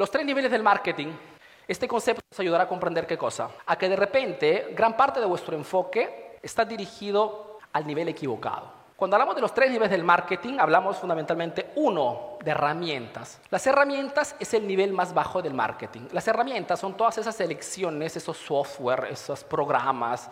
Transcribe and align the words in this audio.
Los 0.00 0.10
tres 0.10 0.24
niveles 0.24 0.50
del 0.50 0.62
marketing. 0.62 1.08
Este 1.68 1.86
concepto 1.86 2.22
nos 2.30 2.40
ayudará 2.40 2.64
a 2.64 2.66
comprender 2.66 3.06
qué 3.06 3.18
cosa. 3.18 3.50
A 3.66 3.76
que 3.76 3.86
de 3.86 3.96
repente 3.96 4.68
gran 4.74 4.96
parte 4.96 5.20
de 5.20 5.26
vuestro 5.26 5.54
enfoque 5.54 6.38
está 6.42 6.64
dirigido 6.64 7.58
al 7.74 7.86
nivel 7.86 8.08
equivocado. 8.08 8.72
Cuando 8.96 9.16
hablamos 9.16 9.34
de 9.34 9.42
los 9.42 9.52
tres 9.52 9.70
niveles 9.70 9.90
del 9.90 10.02
marketing, 10.02 10.56
hablamos 10.58 10.96
fundamentalmente, 10.96 11.72
uno, 11.74 12.38
de 12.42 12.50
herramientas. 12.50 13.42
Las 13.50 13.66
herramientas 13.66 14.36
es 14.40 14.54
el 14.54 14.66
nivel 14.66 14.94
más 14.94 15.12
bajo 15.12 15.42
del 15.42 15.52
marketing. 15.52 16.08
Las 16.12 16.26
herramientas 16.28 16.80
son 16.80 16.96
todas 16.96 17.18
esas 17.18 17.38
elecciones, 17.38 18.16
esos 18.16 18.38
software, 18.38 19.08
esos 19.10 19.44
programas 19.44 20.30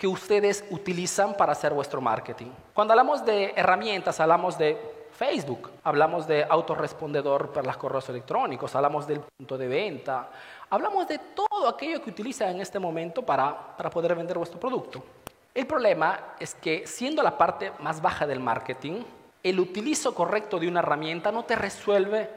que 0.00 0.08
ustedes 0.08 0.64
utilizan 0.70 1.34
para 1.34 1.52
hacer 1.52 1.74
vuestro 1.74 2.00
marketing. 2.00 2.46
Cuando 2.72 2.94
hablamos 2.94 3.22
de 3.22 3.52
herramientas, 3.54 4.18
hablamos 4.18 4.56
de 4.56 5.08
Facebook, 5.12 5.70
hablamos 5.84 6.26
de 6.26 6.42
autorrespondedor 6.42 7.52
para 7.52 7.66
los 7.66 7.76
correos 7.76 8.08
electrónicos, 8.08 8.74
hablamos 8.74 9.06
del 9.06 9.20
punto 9.20 9.58
de 9.58 9.68
venta, 9.68 10.30
hablamos 10.70 11.06
de 11.06 11.18
todo 11.18 11.68
aquello 11.68 12.02
que 12.02 12.08
utilizan 12.08 12.48
en 12.48 12.62
este 12.62 12.78
momento 12.78 13.20
para, 13.20 13.76
para 13.76 13.90
poder 13.90 14.14
vender 14.14 14.38
vuestro 14.38 14.58
producto. 14.58 15.04
El 15.52 15.66
problema 15.66 16.34
es 16.40 16.54
que 16.54 16.86
siendo 16.86 17.22
la 17.22 17.36
parte 17.36 17.70
más 17.80 18.00
baja 18.00 18.26
del 18.26 18.40
marketing, 18.40 19.02
el 19.42 19.60
utilizo 19.60 20.14
correcto 20.14 20.58
de 20.58 20.66
una 20.66 20.80
herramienta 20.80 21.30
no 21.30 21.44
te 21.44 21.56
resuelve 21.56 22.30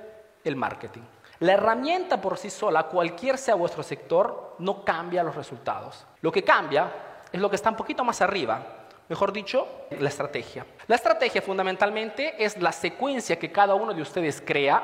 el 0.44 0.58
marketing. 0.58 1.04
La 1.40 1.54
herramienta 1.54 2.20
por 2.20 2.38
sí 2.38 2.50
sola, 2.50 2.84
cualquier 2.88 3.38
sea 3.38 3.56
vuestro 3.56 3.84
sector, 3.84 4.58
no 4.60 4.84
cambia 4.84 5.24
los 5.24 5.36
resultados. 5.36 6.06
Lo 6.20 6.30
que 6.30 6.44
cambia 6.44 6.92
es 7.34 7.42
lo 7.42 7.50
que 7.50 7.56
está 7.56 7.72
un 7.72 7.76
poquito 7.76 8.04
más 8.06 8.22
arriba, 8.22 8.64
mejor 9.10 9.34
dicho, 9.34 9.68
la 10.00 10.08
estrategia. 10.08 10.66
La 10.88 10.96
estrategia 10.96 11.42
fundamentalmente 11.42 12.36
es 12.38 12.62
la 12.62 12.72
secuencia 12.72 13.38
que 13.38 13.52
cada 13.52 13.74
uno 13.74 13.94
de 13.94 14.04
ustedes 14.04 14.42
crea 14.46 14.82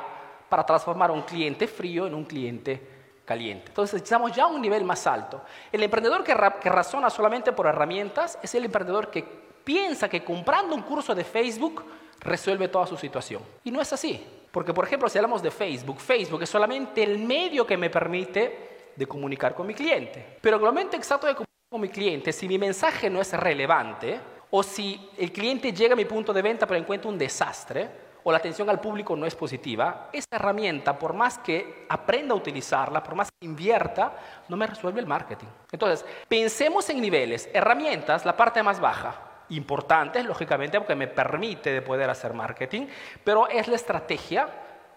para 0.49 0.65
transformar 0.65 1.11
a 1.11 1.13
un 1.13 1.21
cliente 1.21 1.67
frío 1.67 2.07
en 2.07 2.15
un 2.15 2.25
cliente 2.25 2.81
caliente. 3.23 3.65
Entonces 3.67 4.01
estamos 4.01 4.31
ya 4.31 4.47
un 4.47 4.59
nivel 4.59 4.83
más 4.83 5.05
alto. 5.05 5.43
El 5.71 5.83
emprendedor 5.83 6.23
que, 6.23 6.35
que 6.59 6.69
razona 6.69 7.11
solamente 7.11 7.51
por 7.51 7.67
herramientas 7.67 8.39
es 8.41 8.55
el 8.55 8.65
emprendedor 8.65 9.11
que 9.11 9.23
piensa 9.63 10.09
que 10.09 10.23
comprando 10.23 10.73
un 10.73 10.81
curso 10.81 11.13
de 11.13 11.23
Facebook 11.23 11.85
resuelve 12.19 12.67
toda 12.67 12.87
su 12.87 12.97
situación. 12.97 13.43
Y 13.63 13.69
no 13.69 13.79
es 13.79 13.93
así. 13.93 14.25
Porque, 14.51 14.73
por 14.73 14.85
ejemplo, 14.85 15.07
si 15.07 15.19
hablamos 15.19 15.43
de 15.43 15.51
Facebook, 15.51 15.99
Facebook 15.99 16.41
es 16.41 16.49
solamente 16.49 17.03
el 17.03 17.19
medio 17.19 17.67
que 17.67 17.77
me 17.77 17.91
permite 17.91 18.91
de 18.95 19.05
comunicar 19.05 19.53
con 19.53 19.67
mi 19.67 19.75
cliente. 19.75 20.37
Pero 20.41 20.57
el 20.57 20.63
momento 20.63 20.97
exacto 20.97 21.27
de 21.27 21.35
con 21.69 21.81
mi 21.81 21.89
cliente, 21.89 22.33
si 22.33 22.47
mi 22.47 22.57
mensaje 22.57 23.11
no 23.11 23.21
es 23.21 23.31
relevante, 23.33 24.19
o 24.49 24.63
si 24.63 25.11
el 25.19 25.31
cliente 25.31 25.71
llega 25.71 25.93
a 25.93 25.95
mi 25.95 26.05
punto 26.05 26.33
de 26.33 26.41
venta 26.41 26.65
pero 26.65 26.79
encuentra 26.79 27.11
un 27.11 27.17
desastre, 27.17 28.09
o 28.23 28.31
la 28.31 28.39
atención 28.39 28.67
al 28.71 28.81
público 28.81 29.15
no 29.15 29.27
es 29.27 29.35
positiva, 29.35 30.09
esa 30.11 30.27
herramienta, 30.31 30.97
por 30.97 31.13
más 31.13 31.37
que 31.37 31.85
aprenda 31.87 32.33
a 32.33 32.37
utilizarla, 32.37 33.03
por 33.03 33.13
más 33.13 33.29
que 33.31 33.45
invierta, 33.45 34.13
no 34.47 34.57
me 34.57 34.65
resuelve 34.65 34.99
el 34.99 35.05
marketing. 35.05 35.45
Entonces, 35.71 36.03
pensemos 36.27 36.89
en 36.89 37.01
niveles, 37.01 37.47
herramientas, 37.53 38.25
la 38.25 38.35
parte 38.35 38.63
más 38.63 38.79
baja, 38.79 39.43
importante, 39.49 40.23
lógicamente, 40.23 40.79
porque 40.79 40.95
me 40.95 41.07
permite 41.07 41.71
de 41.71 41.83
poder 41.83 42.09
hacer 42.09 42.33
marketing, 42.33 42.87
pero 43.23 43.47
es 43.47 43.67
la 43.67 43.75
estrategia, 43.75 44.49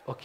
¿ok?, 0.07 0.23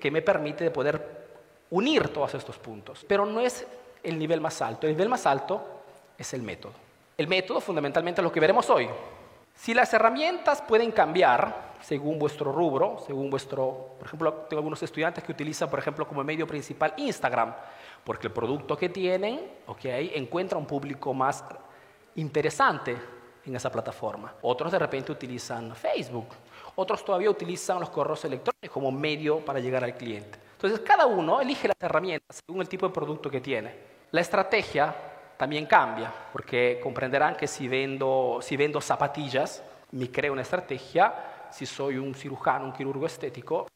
que 0.00 0.10
me 0.10 0.22
permite 0.22 0.64
de 0.64 0.70
poder 0.70 1.28
unir 1.68 2.08
todos 2.08 2.34
estos 2.34 2.56
puntos. 2.58 3.04
Pero 3.06 3.26
no 3.26 3.40
es 3.40 3.66
el 4.02 4.18
nivel 4.18 4.40
más 4.40 4.62
alto, 4.62 4.86
el 4.86 4.94
nivel 4.94 5.10
más 5.10 5.26
alto 5.26 5.79
es 6.20 6.34
el 6.34 6.42
método. 6.42 6.74
El 7.16 7.26
método 7.26 7.60
fundamentalmente 7.60 8.20
es 8.20 8.22
lo 8.22 8.30
que 8.30 8.40
veremos 8.40 8.68
hoy. 8.68 8.88
Si 9.54 9.74
las 9.74 9.92
herramientas 9.94 10.62
pueden 10.62 10.92
cambiar, 10.92 11.72
según 11.80 12.18
vuestro 12.18 12.52
rubro, 12.52 12.98
según 13.06 13.30
vuestro, 13.30 13.94
por 13.98 14.06
ejemplo, 14.06 14.32
tengo 14.48 14.60
algunos 14.60 14.82
estudiantes 14.82 15.24
que 15.24 15.32
utilizan, 15.32 15.70
por 15.70 15.78
ejemplo, 15.78 16.06
como 16.06 16.22
medio 16.22 16.46
principal 16.46 16.92
Instagram, 16.98 17.54
porque 18.04 18.26
el 18.26 18.32
producto 18.32 18.76
que 18.76 18.90
tienen, 18.90 19.40
ok, 19.66 19.84
encuentra 20.14 20.58
un 20.58 20.66
público 20.66 21.14
más 21.14 21.42
interesante 22.16 22.96
en 23.46 23.56
esa 23.56 23.70
plataforma. 23.70 24.34
Otros 24.42 24.72
de 24.72 24.78
repente 24.78 25.10
utilizan 25.10 25.74
Facebook, 25.74 26.28
otros 26.74 27.02
todavía 27.02 27.30
utilizan 27.30 27.80
los 27.80 27.88
correos 27.88 28.24
electrónicos 28.26 28.70
como 28.70 28.92
medio 28.92 29.42
para 29.42 29.58
llegar 29.58 29.84
al 29.84 29.96
cliente. 29.96 30.38
Entonces, 30.52 30.80
cada 30.80 31.06
uno 31.06 31.40
elige 31.40 31.68
las 31.68 31.76
herramientas 31.80 32.40
según 32.46 32.60
el 32.60 32.68
tipo 32.68 32.86
de 32.86 32.92
producto 32.92 33.30
que 33.30 33.40
tiene. 33.40 33.74
La 34.10 34.20
estrategia 34.20 35.09
también 35.40 35.64
cambia, 35.64 36.12
porque 36.32 36.78
comprenderán 36.82 37.34
que 37.34 37.46
si 37.46 37.66
vendo, 37.66 38.40
si 38.42 38.58
vendo 38.58 38.78
zapatillas, 38.78 39.62
me 39.92 40.10
creo 40.10 40.34
una 40.34 40.42
estrategia 40.42 41.48
si 41.50 41.64
soy 41.64 41.96
un 41.96 42.14
cirujano, 42.14 42.66
un 42.66 42.74
quirurgo 42.74 43.06
estético, 43.06 43.66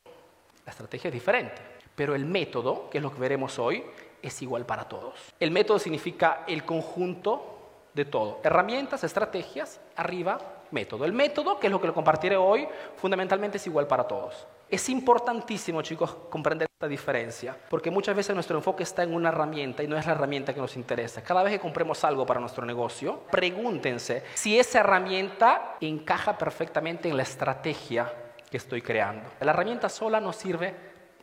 la 0.66 0.70
estrategia 0.70 1.08
es 1.08 1.14
diferente. 1.14 1.62
Pero 1.94 2.14
el 2.14 2.26
método, 2.26 2.90
que 2.90 2.98
es 2.98 3.02
lo 3.02 3.10
que 3.10 3.18
veremos 3.18 3.58
hoy, 3.58 3.82
es 4.20 4.42
igual 4.42 4.66
para 4.66 4.86
todos. 4.86 5.14
El 5.40 5.52
método 5.52 5.78
significa 5.78 6.44
el 6.46 6.66
conjunto 6.66 7.53
de 7.94 8.04
todo. 8.04 8.40
Herramientas, 8.42 9.04
estrategias, 9.04 9.80
arriba, 9.96 10.38
método. 10.70 11.04
El 11.04 11.12
método, 11.12 11.58
que 11.58 11.68
es 11.68 11.72
lo 11.72 11.80
que 11.80 11.86
lo 11.86 11.94
compartiré 11.94 12.36
hoy, 12.36 12.66
fundamentalmente 12.96 13.56
es 13.56 13.66
igual 13.66 13.86
para 13.86 14.04
todos. 14.04 14.46
Es 14.68 14.88
importantísimo, 14.88 15.82
chicos, 15.82 16.16
comprender 16.28 16.68
esta 16.74 16.88
diferencia, 16.88 17.56
porque 17.70 17.90
muchas 17.90 18.16
veces 18.16 18.34
nuestro 18.34 18.58
enfoque 18.58 18.82
está 18.82 19.04
en 19.04 19.14
una 19.14 19.28
herramienta 19.28 19.82
y 19.82 19.86
no 19.86 19.96
es 19.96 20.04
la 20.04 20.12
herramienta 20.12 20.52
que 20.52 20.60
nos 20.60 20.76
interesa. 20.76 21.22
Cada 21.22 21.42
vez 21.42 21.52
que 21.52 21.60
compremos 21.60 22.02
algo 22.02 22.26
para 22.26 22.40
nuestro 22.40 22.66
negocio, 22.66 23.20
pregúntense 23.30 24.24
si 24.34 24.58
esa 24.58 24.80
herramienta 24.80 25.76
encaja 25.80 26.36
perfectamente 26.36 27.08
en 27.08 27.16
la 27.16 27.22
estrategia 27.22 28.12
que 28.50 28.56
estoy 28.56 28.82
creando. 28.82 29.30
La 29.40 29.52
herramienta 29.52 29.88
sola 29.88 30.20
no 30.20 30.32
sirve 30.32 30.74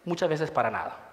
muchas 0.05 0.29
veces 0.29 0.49
para 0.49 0.71
nada. 0.71 1.10